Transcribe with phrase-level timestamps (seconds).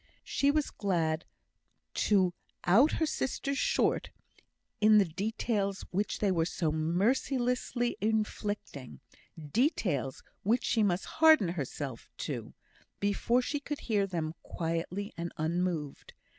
[0.23, 1.25] She was glad
[2.09, 4.09] to cut her sisters short
[4.79, 8.99] in the details which they were so mercilessly inflicting
[9.37, 12.55] details which she must harden herself to,
[12.99, 16.15] before she could hear them quietly and unmoved.